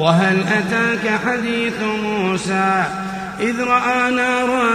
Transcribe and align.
وهل 0.00 0.40
أتاك 0.40 1.20
حديث 1.26 1.82
موسى؟ 2.02 2.84
إذ 3.40 3.60
رأى 3.60 4.10
نارا 4.10 4.68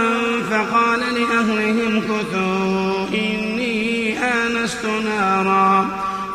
فقال 0.50 1.00
لأهلهم 1.00 2.00
كثوا 2.00 3.06
إني 3.14 4.18
آنست 4.18 4.86
نارا 5.04 5.88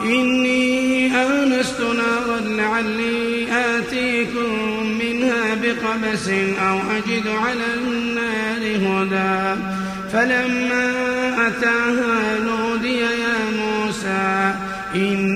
إني 0.04 1.08
آنست 1.16 1.82
نارا 1.82 2.40
لعلي 2.40 3.48
آتيكم 3.52 4.84
منها 5.00 5.56
بقبس 5.62 6.30
أو 6.70 6.78
أجد 6.98 7.28
على 7.28 7.74
النار 7.78 8.62
هدى. 8.88 9.62
فلما 10.14 10.88
أتاها 11.48 12.40
نودي 12.40 13.00
يا 13.00 13.40
موسى 13.58 14.54
أنا 14.96 15.31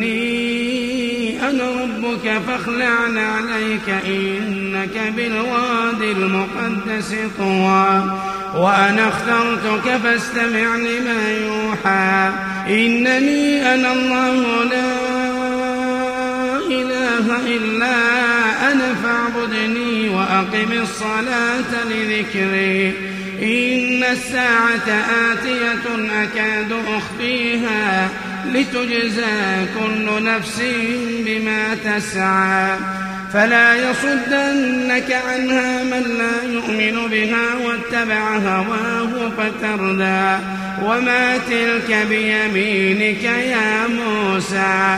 فاخلع 2.48 3.22
عليك 3.22 3.90
إنك 4.06 5.14
بالواد 5.16 6.02
المقدس 6.02 7.16
طوى. 7.38 8.20
وأنا 8.56 9.10
اخترتك 9.10 9.98
فاستمع 10.04 10.76
لما 10.76 11.32
يوحى. 11.46 12.32
إنني 12.70 13.74
أنا 13.74 13.94
الله 13.94 14.64
لا 14.64 14.96
إله 16.70 17.56
إلا 17.56 17.96
أنا 18.72 18.96
فاعبدني 19.04 20.10
وأقم 20.10 20.72
الصلاة 20.82 21.84
لذكري. 21.90 22.94
إن 23.42 24.04
الساعة 24.04 24.88
آتية 25.32 25.86
أكاد 26.24 26.72
أخفيها. 26.88 28.10
لتجزى 28.54 29.66
كل 29.80 30.24
نفس 30.24 30.62
بما 31.26 31.76
تسعى. 31.86 32.78
فلا 33.34 33.76
يصدنك 33.76 35.18
عنها 35.28 35.84
من 35.84 36.04
لا 36.18 36.52
يؤمن 36.54 37.10
بها 37.10 37.56
واتبع 37.66 38.38
هواه 38.38 39.32
فتردى. 39.38 40.44
وما 40.84 41.38
تلك 41.38 42.08
بيمينك 42.10 43.24
يا 43.24 43.88
موسى. 43.88 44.98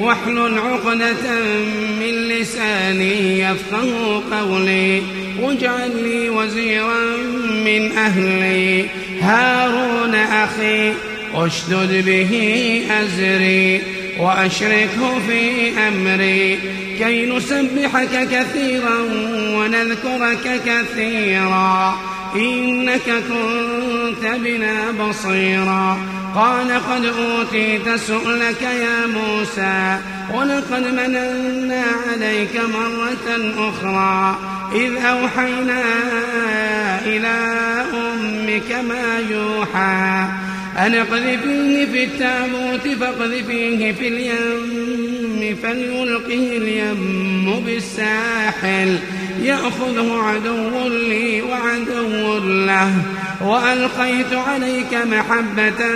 واحلل 0.00 0.58
عقدة 0.58 1.40
من 2.00 2.28
لساني 2.28 3.40
يفقه 3.40 4.22
قولي 4.32 5.02
واجعل 5.40 5.90
لي 6.04 6.30
وزيرا 6.30 7.16
من 7.64 7.92
أهلي. 7.92 8.86
هارون 9.20 10.14
أخي 10.14 10.92
اشدد 11.34 12.04
به 12.06 12.32
أزري 12.90 13.82
وأشركه 14.18 15.18
في 15.28 15.70
أمري. 15.88 16.58
كي 16.98 17.26
نسبحك 17.26 18.28
كثيرا 18.30 18.98
ونذكرك 19.56 20.60
كثيرا 20.66 21.98
إنك 22.34 23.08
كنت 23.28 24.24
بنا 24.44 24.90
بصيرا. 24.90 26.17
قال 26.34 26.72
قد 26.72 27.04
أوتيت 27.04 27.94
سؤلك 27.94 28.62
يا 28.62 29.06
موسى 29.06 29.98
ولقد 30.34 30.86
مننا 30.86 31.84
عليك 32.10 32.56
مرة 32.56 33.52
أخرى 33.58 34.38
إذ 34.74 34.96
أوحينا 34.96 35.82
إلى 37.06 37.36
أمك 37.94 38.72
ما 38.72 39.18
يوحى 39.30 40.28
أن 40.78 40.94
اقذفيه 40.94 41.86
في 41.86 42.04
التابوت 42.04 42.88
فاقذفيه 43.00 43.92
في 43.92 44.08
اليم 44.08 45.56
فليلقه 45.62 46.56
اليم 46.56 47.62
بالساحل 47.66 48.98
يأخذه 49.42 50.22
عدو 50.22 50.88
لي 50.88 51.42
وعدو 51.42 52.38
له 52.38 52.92
وألقيت 53.40 54.32
عليك 54.32 54.94
محبة 54.94 55.86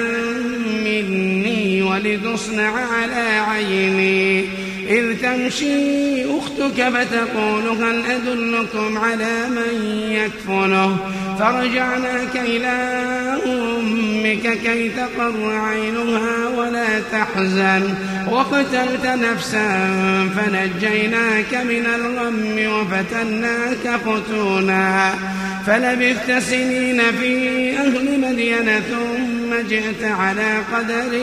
مني 0.85 1.83
ولتصنع 1.83 2.71
على 2.71 3.39
عيني. 3.49 4.45
إذ 4.89 5.17
تمشي 5.23 6.25
أختك 6.25 6.89
فتقول 6.89 7.69
هل 7.69 8.03
أدلكم 8.07 8.99
على 8.99 9.49
من 9.49 9.75
يكفله؟ 10.11 10.97
فرجعناك 11.39 12.37
إلى 12.37 13.03
أمك 13.47 14.59
كي 14.65 14.89
تقر 14.89 15.57
عينها 15.57 16.49
ولا 16.57 17.01
تحزن 17.35 17.95
وقتلت 18.31 19.07
نفسا 19.07 19.89
فنجيناك 20.37 21.55
من 21.55 21.87
الغم 21.95 22.73
وفتناك 22.73 24.01
فتونا 24.05 25.15
فلبثت 25.67 26.39
سنين 26.39 27.03
في 27.21 27.73
أهل 27.79 28.21
مدين 28.21 28.71
ثم 28.91 29.69
جئت 29.69 30.05
على 30.05 30.59
قدر 30.73 31.15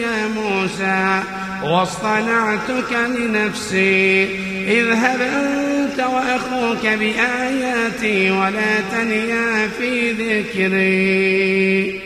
يا 0.00 0.28
موسى 0.36 1.22
واصطنعتك 1.64 2.92
لنفسي. 3.18 4.28
اذهب 4.68 5.20
أنت 5.20 6.00
وأخوك 6.00 6.86
بآياتي 6.86 8.30
ولا 8.30 8.80
تنيا 8.92 9.68
في 9.78 10.12
ذكري. 10.12 12.05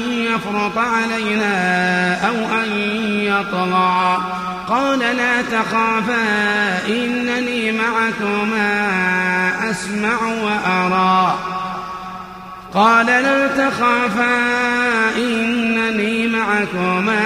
يفرط 0.35 0.77
علينا 0.77 1.55
أو 2.27 2.35
أن 2.63 2.69
يطغى. 3.19 4.17
قال 4.69 4.99
لا 4.99 5.41
تخافا 5.41 6.23
إنني 6.87 7.71
معكما 7.71 8.91
أسمع 9.71 10.17
وأرى. 10.43 11.35
قال 12.73 13.05
لا 13.05 13.47
تخافا 13.47 14.37
إنني 15.17 16.27
معكما 16.27 17.21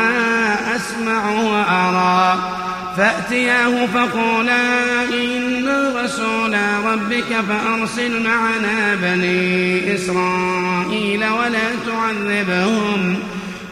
أسمع 0.75 1.29
وأرى. 1.29 2.64
فأتياه 2.97 3.85
فقولا 3.85 5.03
إنا 5.03 6.01
رسولا 6.03 6.79
ربك 6.79 7.29
فأرسل 7.49 8.23
معنا 8.23 8.95
بني 8.95 9.95
إسرائيل 9.95 11.25
ولا 11.25 11.67
تعذبهم. 11.85 13.19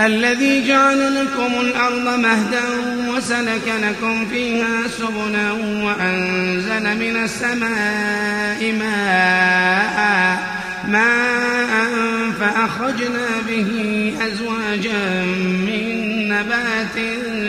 الذي 0.00 0.68
جعل 0.68 1.14
لكم 1.14 1.60
الأرض 1.60 2.20
مهدا 2.20 2.62
وسلك 3.08 3.72
لكم 3.82 4.26
فيها 4.26 4.88
سبلا 4.98 5.52
وأنزل 5.52 6.96
من 6.96 7.24
السماء 7.24 8.72
ماء 8.72 10.38
ماء 10.88 11.86
فأخرجنا 12.40 13.26
به 13.48 13.70
أزواجا 14.26 15.24
من 15.66 16.28
نبات 16.28 16.96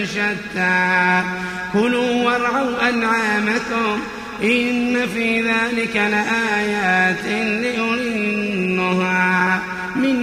شتى. 0.03 1.23
كلوا 1.73 2.23
وارعوا 2.23 2.89
أنعامكم 2.89 3.99
إن 4.43 5.07
في 5.13 5.41
ذلك 5.41 5.95
لآيات 5.95 7.25
لأولي 7.61 8.15
النهى. 8.15 9.72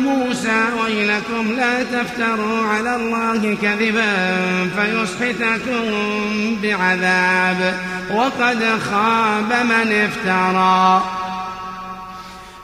موسى 0.00 0.64
ويلكم 0.82 1.52
لا 1.56 1.82
تفتروا 1.82 2.66
على 2.66 2.96
الله 2.96 3.56
كذبا 3.62 4.38
فيسحتكم 4.76 5.82
بعذاب 6.62 7.80
وقد 8.14 8.64
خاب 8.90 9.66
من 9.66 9.92
افترى. 9.92 11.04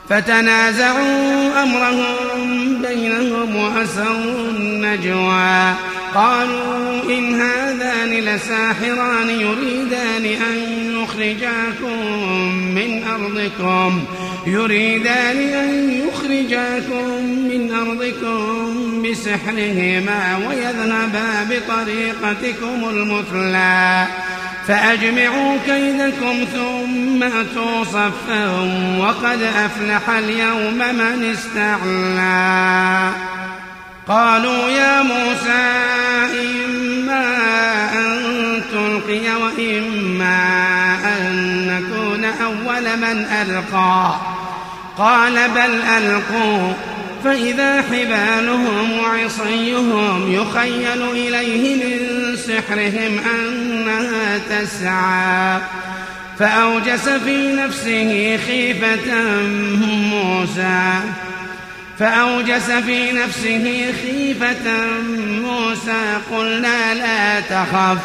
فتنازعوا 0.09 1.63
أمرهم 1.63 2.81
بينهم 2.81 3.55
وأسروا 3.55 4.49
النجوى. 4.49 5.73
قالوا 6.15 7.03
إن 7.03 7.41
هذان 7.41 8.09
لساحران 8.09 9.29
يريدان 9.29 10.25
أن 10.25 10.57
يخرجاكم 11.03 11.97
من 12.75 13.03
أرضكم. 13.03 14.05
يريدان 14.47 15.37
أن 15.37 16.01
يخرجاكم 16.07 17.23
من 17.23 17.73
أرضكم 17.75 19.01
بسحرهما 19.01 20.39
ويذهبا 20.47 21.47
بطريقتكم 21.49 22.89
المثلى. 22.89 24.05
فأجمعوا 24.67 25.57
كيدكم 25.65 26.45
ثم 26.53 27.23
أتوا 27.23 27.83
صفا 27.83 28.49
وقد 28.99 29.41
أفلح 29.41 30.09
اليوم 30.09 30.77
من 30.77 31.35
استعلى. 31.35 33.11
قالوا 34.07 34.69
يا 34.69 35.01
موسى 35.01 35.77
إما 36.65 37.25
أن 37.93 38.61
تلقي 38.71 39.35
وإما 39.35 40.39
أن 41.05 41.33
نكون 41.67 42.25
أول 42.25 42.97
من 42.97 43.25
ألقى. 43.25 44.36
قال 44.97 45.33
بل 45.33 45.81
ألقوا. 45.97 46.73
فإذا 47.23 47.81
حبالهم 47.81 48.91
وعصيهم 48.99 50.33
يخيل 50.33 51.01
إليه 51.11 51.75
من 51.75 52.37
سحرهم 52.37 53.19
أنها 53.35 54.37
تسعى. 54.37 55.59
فأوجس 56.39 57.09
في 57.09 57.53
نفسه 57.53 58.39
خيفة 58.47 59.41
موسى. 60.11 60.99
فأوجس 61.99 62.71
في 62.71 63.11
نفسه 63.11 63.93
خيفة 64.01 64.87
موسى. 65.41 66.17
قلنا 66.31 66.93
لا 66.93 67.39
تخف. 67.39 67.97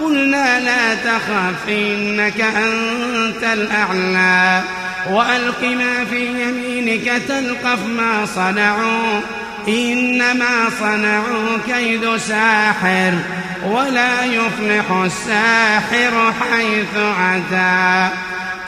قلنا 0.00 0.60
لا 0.60 0.94
تخف 0.94 1.68
إنك 1.68 2.40
أنت 2.40 3.44
الأعلى. 3.44 4.62
وألق 5.08 5.62
ما 5.62 6.04
في 6.04 6.26
يمينك 6.26 7.22
تلقف 7.28 7.86
ما 7.86 8.26
صنعوا 8.26 9.20
إنما 9.68 10.70
صنعوا 10.80 11.58
كيد 11.66 12.16
ساحر 12.16 13.12
ولا 13.66 14.24
يفلح 14.24 14.90
الساحر 14.90 16.32
حيث 16.40 16.96
أتى 17.20 18.08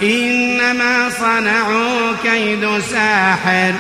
إنما 0.03 1.11
صنعوا 1.11 2.13
كيد 2.23 2.69
ساحر 2.91 3.73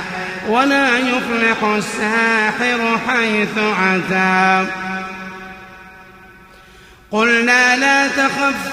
ولا 0.48 0.98
يفلح 0.98 1.62
الساحر 1.62 2.98
حيث 3.08 3.58
أتى 3.58 4.66
قلنا 7.10 7.76
لا 7.76 8.08
تخف 8.08 8.72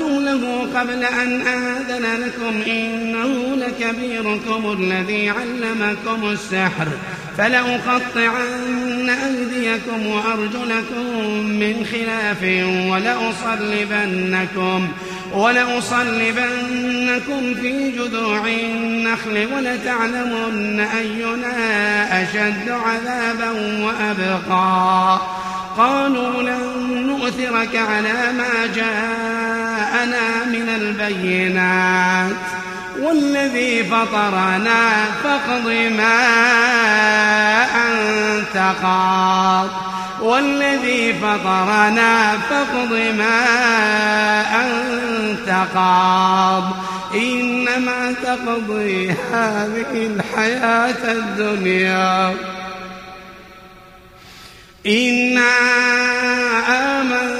له 0.00 0.68
قبل 0.74 1.04
أن 1.04 1.40
آذن 1.40 2.06
لكم 2.24 2.62
إنه 2.70 3.56
لكبيركم 3.56 4.76
الذي 4.78 5.30
علمكم 5.30 6.30
السحر 6.30 6.88
فلأقطعن 7.38 9.10
أيديكم 9.10 10.06
وأرجلكم 10.06 11.26
من 11.46 11.86
خلاف 11.92 12.42
ولأصلبنكم 12.90 14.88
ولأصلبنكم 15.32 16.74
في 17.54 17.90
جذوع 17.90 18.46
النخل 18.46 19.48
ولتعلمن 19.54 20.80
أينا 20.80 22.22
أشد 22.22 22.68
عذابا 22.68 23.50
وأبقى 23.80 25.20
قالوا 25.76 26.42
لن 26.42 27.06
نؤثرك 27.06 27.76
على 27.76 28.32
ما 28.32 28.66
جاءنا 29.90 30.44
من 30.44 30.68
البينات 30.68 32.36
والذي 33.00 33.84
فطرنا 33.84 35.04
فاقض 35.24 35.66
ما 35.96 36.20
أنت 37.88 38.74
قاض 38.82 39.68
والذي 40.22 41.12
فطرنا 41.12 42.38
فاقض 42.50 42.92
ما 43.18 43.40
أنت 44.62 45.66
قاض. 45.74 46.64
إنما 47.14 48.14
تقضي 48.22 49.10
هذه 49.32 49.92
الحياة 49.94 51.12
الدنيا. 51.12 52.34
إنا 54.86 55.52
آمنا 56.68 57.39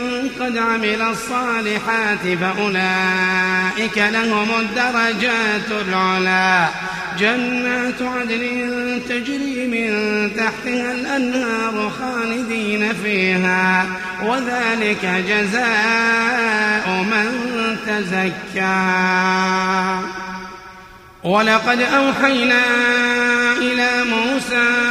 قد 0.41 0.57
عمل 0.57 1.01
الصالحات 1.01 2.19
فأولئك 2.41 3.97
لهم 3.97 4.47
الدرجات 4.59 5.87
العلا. 5.87 6.67
جنات 7.19 8.01
عدن 8.01 9.01
تجري 9.09 9.67
من 9.67 9.91
تحتها 10.37 10.91
الأنهار 10.91 11.91
خالدين 11.99 12.93
فيها 13.03 13.85
وذلك 14.23 15.23
جزاء 15.29 16.89
من 17.11 17.27
تزكى. 17.87 19.11
ولقد 21.23 21.81
أوحينا 21.81 22.63
إلى 23.57 23.89
موسى 24.03 24.90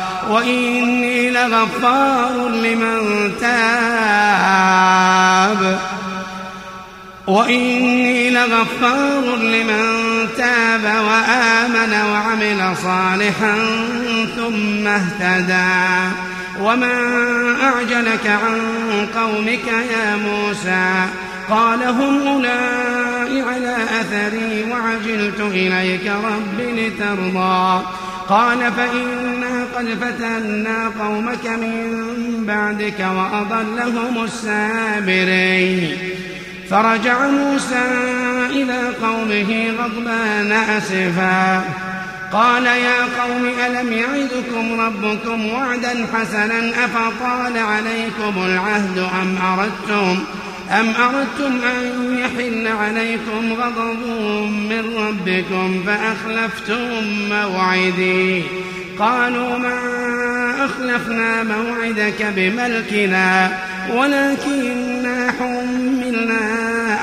وإني 0.29 1.29
لغفار 1.29 2.49
لمن 2.49 3.31
تاب. 3.41 4.61
وإني 7.27 8.29
لغفار 8.29 9.35
لمن 9.35 9.83
تاب 10.37 10.83
وآمن 10.83 11.93
وعمل 12.11 12.75
صالحا 12.83 13.55
ثم 14.35 14.87
اهتدى. 14.87 16.15
وما 16.61 16.97
أعجلك 17.63 18.27
عن 18.27 18.59
قومك 19.15 19.67
يا 19.67 20.15
موسى؟ 20.15 21.05
قال 21.49 21.83
هم 21.83 22.27
أولئك 22.27 23.11
على 23.47 23.75
أثري 24.01 24.65
وعجلت 24.71 25.39
إليك 25.39 26.07
رب 26.07 26.59
لترضى. 26.59 27.81
قال 28.29 28.71
فإنا 28.71 29.65
قد 29.75 29.85
فتنا 30.01 30.91
قومك 30.99 31.45
من 31.45 32.43
بعدك 32.47 32.99
وأضلهم 32.99 34.23
السامرين 34.23 35.97
فرجع 36.69 37.27
موسى 37.27 37.85
إلى 38.49 38.79
قومه 39.01 39.71
غضبان 39.79 40.51
أسفا. 40.51 41.63
قال 42.33 42.65
يا 42.65 43.01
قوم 43.21 43.51
ألم 43.65 43.93
يعدكم 43.93 44.81
ربكم 44.81 45.49
وعدا 45.49 46.07
حسنا 46.13 46.69
أفطال 46.85 47.57
عليكم 47.57 48.45
العهد 48.45 48.97
أم 49.21 49.37
أردتم 49.37 50.23
أم 50.79 50.89
أردتم 50.89 51.59
أن 51.63 52.17
يحل 52.19 52.67
عليكم 52.67 53.53
غضب 53.53 53.99
من 54.49 54.95
ربكم 54.97 55.83
فأخلفتم 55.85 57.03
موعدي 57.29 58.43
قالوا 58.99 59.57
ما 59.57 59.79
أخلفنا 60.65 61.43
موعدك 61.43 62.25
بملكنا 62.35 63.57
ولكننا 63.89 65.33
حملنا 65.39 66.39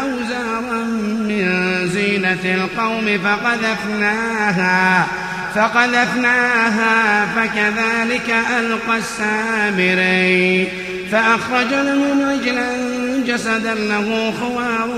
أوزارا 0.02 0.82
من 1.28 1.48
زينة 1.92 2.44
القوم 2.44 3.18
فقذفناها 3.25 5.06
فقذفناها 5.54 7.26
فكذلك 7.26 8.34
ألقى 8.58 8.98
السامري 8.98 10.68
فأخرج 11.12 11.70
لهم 11.70 12.30
عجلا 12.30 12.98
جسدا 13.26 13.75
له 13.75 14.32
خوار 14.40 14.88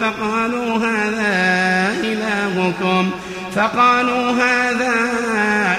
فقالوا 0.00 0.78
هذا 0.78 1.94
إلهكم 2.04 3.10
فقالوا 3.56 4.30
هذا 4.30 4.94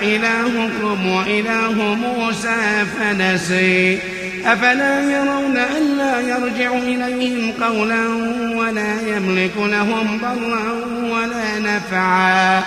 إلهكم 0.01 1.07
وإله 1.07 1.95
موسى 1.95 2.85
فنسي. 2.99 3.99
أفلا 4.45 5.01
يرون 5.01 5.57
ألا 5.57 6.19
يرجع 6.19 6.73
إليهم 6.77 7.53
قولا 7.61 8.07
ولا 8.55 8.93
يملك 9.15 9.57
لهم 9.57 10.19
ضرا 10.21 10.71
ولا 11.11 11.59
نفعا. 11.59 12.63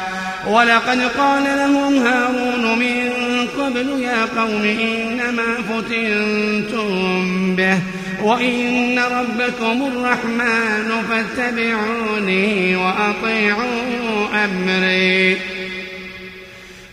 ولقد 0.47 1.01
قال 1.19 1.45
لهم 1.45 2.07
هارون 2.07 2.79
من 2.79 3.11
قبل 3.59 4.03
يا 4.03 4.25
قوم 4.37 4.63
إنما 4.63 5.55
فتنتم 5.69 7.57
به. 7.57 7.79
وإن 8.23 8.99
ربكم 8.99 9.83
الرحمن 9.87 11.05
فاتبعوني 11.11 12.77
وأطيعوا 12.77 14.45
أمري 14.45 15.37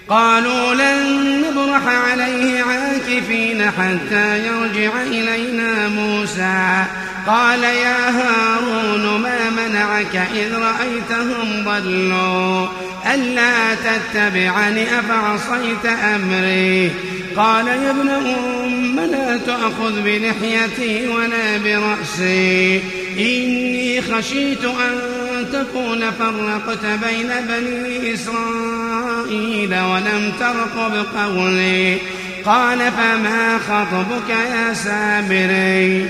قالوا 0.09 0.73
لن 0.73 1.41
نبرح 1.41 1.87
عليه 1.87 2.63
عاكفين 2.63 3.71
حتى 3.71 4.47
يرجع 4.47 5.01
إلينا 5.01 5.87
موسى 5.87 6.83
قال 7.27 7.63
يا 7.63 8.09
هارون 8.09 9.21
ما 9.21 9.49
منعك 9.49 10.15
إذ 10.15 10.53
رأيتهم 10.53 11.63
ضلوا 11.65 12.67
ألا 13.13 13.75
تتبعني 13.75 14.99
أفعصيت 14.99 15.85
أمري 15.85 16.91
قال 17.37 17.67
يا 17.67 17.91
ابن 17.91 18.09
أم 18.09 18.74
لا 18.99 19.37
تأخذ 19.37 20.01
بلحيتي 20.01 21.07
ولا 21.07 21.57
برأسي 21.57 22.81
إني 23.17 24.01
خشيت 24.01 24.63
أن 24.65 25.15
تكون 25.53 26.11
فرقت 26.11 26.85
بين 26.85 27.29
بني 27.47 28.13
إسرائيل 28.13 29.69
ولم 29.69 30.31
ترقب 30.39 31.05
قولي 31.15 31.97
قال 32.45 32.79
فما 32.79 33.57
خطبك 33.57 34.29
يا 34.29 34.73
سامري 34.73 36.09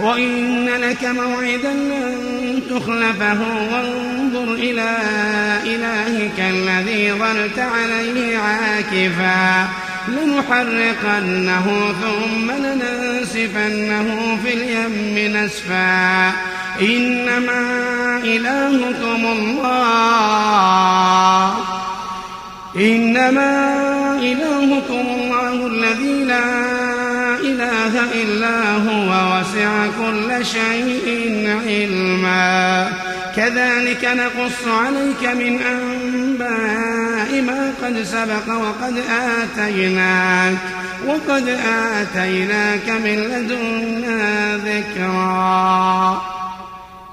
وإن 0.00 0.68
لك 0.68 1.04
موعدا 1.04 1.72
لن 1.72 2.62
تخلفه 2.70 3.40
وانظر 3.72 4.54
إلى 4.54 4.96
إلهك 5.64 6.38
الذي 6.38 7.12
ظلت 7.12 7.58
عليه 7.58 8.38
عاكفا 8.38 9.68
لنحرقنه 10.08 11.94
ثم 12.02 12.50
لننسفنه 12.50 14.38
في 14.44 14.54
اليم 14.54 15.36
نسفا 15.36 16.32
إنما 16.80 17.60
إلهكم 18.24 19.26
الله 19.26 20.32
إنما 22.76 23.72
إلهكم 24.22 25.06
الله 25.14 25.66
الذي 25.66 26.24
لا 26.24 26.91
إله 27.62 28.22
إلا 28.22 28.76
هو 28.76 29.10
وسع 29.32 29.86
كل 29.86 30.46
شيء 30.46 31.06
علما. 31.66 32.92
كذلك 33.36 34.04
نقص 34.04 34.66
عليك 34.66 35.22
من 35.24 35.60
أنباء 35.62 37.42
ما 37.42 37.72
قد 37.82 38.02
سبق 38.02 38.54
وقد 38.54 39.02
آتيناك 39.38 40.58
وقد 41.06 41.58
آتيناك 41.94 42.88
من 42.88 43.16
لدنا 43.32 44.56
ذكرا. 44.56 46.22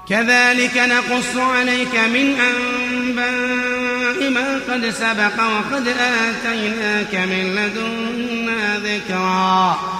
كذلك 0.08 0.76
نقص 0.76 1.36
عليك 1.36 1.94
من 1.94 2.34
أنباء 2.50 4.30
ما 4.30 4.60
قد 4.68 4.90
سبق 4.90 5.36
وقد 5.38 5.88
آتيناك 5.88 7.14
من 7.14 7.44
لدنا 7.56 8.78
ذكرا. 8.78 9.99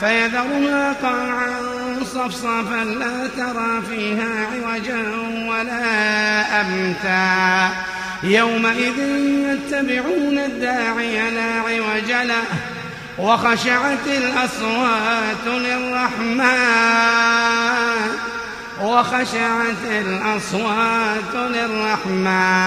فيذرها 0.00 0.92
قاعا 1.02 1.54
صفصفا 2.14 2.84
لا 2.84 3.26
ترى 3.36 3.82
فيها 3.90 4.46
عوجا 4.52 5.02
ولا 5.48 6.60
أمتا. 6.60 7.70
يومئذ 8.22 8.98
يتبعون 9.48 10.38
الداعي 10.38 11.30
لا 11.30 11.54
عوج 11.54 12.10
له 12.10 12.44
وخشعت 13.18 14.06
الأصوات 14.06 15.46
للرحمن 15.46 16.96
وخشعت 18.82 19.84
الأصوات 19.84 21.34
للرحمن. 21.34 22.66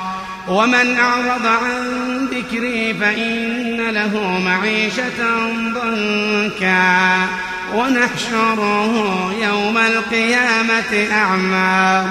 ومن 0.51 0.99
أعرض 0.99 1.45
عن 1.45 2.27
ذكري 2.31 2.93
فإن 2.93 3.89
له 3.89 4.39
معيشة 4.45 5.49
ضنكا 5.73 7.27
ونحشره 7.75 8.93
يوم 9.41 9.77
القيامة 9.77 11.07
أعمى. 11.11 12.09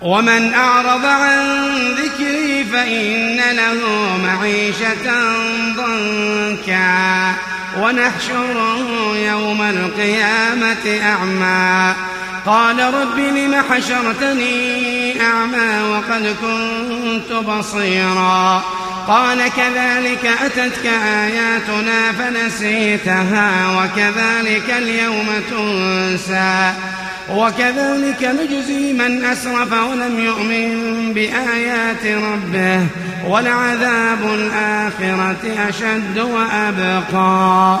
ومن 0.00 0.54
أعرض 0.54 1.04
عن 1.04 1.68
ذكري 1.92 2.64
فإن 2.72 3.36
له 3.56 3.80
معيشة 4.24 5.12
ضنكا 5.76 7.32
ونحشره 7.80 9.16
يوم 9.16 9.62
القيامة 9.62 11.00
أعمى. 11.02 11.94
قال 12.46 12.94
رب 12.94 13.18
لم 13.18 13.54
حشرتني 13.70 15.20
أعمى 15.20 15.90
وقد 15.90 16.36
كنت 16.42 17.32
بصيرا. 17.32 18.62
قال 19.08 19.38
كذلك 19.38 20.30
أتتك 20.44 20.86
آياتنا 20.86 22.12
فنسيتها 22.12 23.50
وكذلك 23.78 24.74
اليوم 24.78 25.26
تنسى. 25.50 26.72
وكذلك 27.30 28.22
نجزي 28.22 28.92
من 28.92 29.24
أسرف 29.24 29.72
ولم 29.72 30.20
يؤمن 30.20 31.12
بآيات 31.12 32.06
ربه 32.06 32.86
ولعذاب 33.26 34.24
الآخرة 34.34 35.68
أشد 35.68 36.18
وأبقى. 36.18 37.80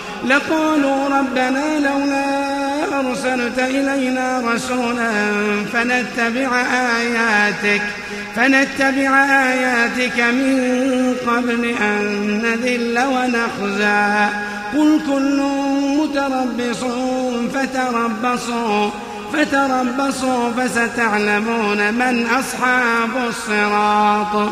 لقالوا 0.25 1.09
ربنا 1.19 1.79
لولا 1.79 2.51
أرسلت 2.99 3.59
إلينا 3.59 4.43
رسولا 4.53 5.11
فنتبع 5.73 6.61
آياتك 6.97 7.81
فنتبع 8.35 9.23
آياتك 9.23 10.19
من 10.19 11.15
قبل 11.27 11.65
أن 11.81 12.41
نذل 12.43 12.99
ونخزى. 12.99 14.27
قل 14.73 14.99
كل 15.07 15.39
متربص 15.99 16.83
فتربصوا 17.53 18.89
فتربصوا 19.33 20.51
فستعلمون 20.51 21.93
من 21.93 22.27
أصحاب 22.39 23.13
الصراط. 23.29 24.51